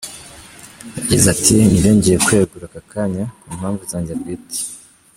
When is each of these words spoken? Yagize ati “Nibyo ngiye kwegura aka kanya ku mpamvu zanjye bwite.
Yagize 0.97 1.25
ati 1.35 1.49
“Nibyo 1.67 1.91
ngiye 1.97 2.17
kwegura 2.25 2.65
aka 2.69 2.81
kanya 2.91 3.25
ku 3.41 3.49
mpamvu 3.59 3.83
zanjye 3.91 4.13
bwite. 4.19 4.59